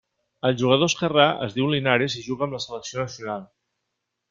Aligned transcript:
El 0.47 0.53
jugador 0.61 0.89
esquerrà 0.91 1.27
es 1.47 1.53
diu 1.59 1.69
Linares 1.75 2.17
i 2.21 2.25
juga 2.29 2.47
amb 2.47 2.59
la 2.59 2.63
selecció 2.67 3.05
nacional. 3.09 3.47